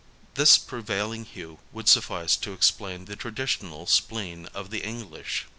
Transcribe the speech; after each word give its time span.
This 0.33 0.57
prevailing 0.57 1.25
hue 1.25 1.59
would 1.71 1.87
suffice 1.87 2.35
to 2.37 2.53
explain 2.53 3.05
the 3.05 3.15
traditional 3.15 3.85
spleen 3.85 4.47
of 4.47 4.71
the 4.71 4.83
English. 4.83 5.45